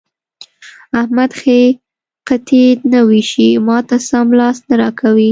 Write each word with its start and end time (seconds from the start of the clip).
احمد 1.01 1.31
ښې 1.39 1.59
قطعې 2.27 2.65
نه 2.91 2.99
وېشي؛ 3.07 3.49
ما 3.67 3.77
ته 3.87 3.97
سم 4.09 4.27
لاس 4.39 4.57
نه 4.67 4.75
راکوي. 4.81 5.29